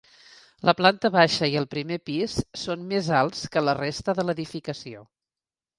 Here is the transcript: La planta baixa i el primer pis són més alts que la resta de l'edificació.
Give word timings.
La 0.69 0.73
planta 0.79 1.11
baixa 1.15 1.49
i 1.51 1.59
el 1.61 1.69
primer 1.75 1.99
pis 2.11 2.39
són 2.63 2.89
més 2.95 3.13
alts 3.21 3.45
que 3.57 3.65
la 3.69 3.79
resta 3.83 4.19
de 4.21 4.27
l'edificació. 4.29 5.11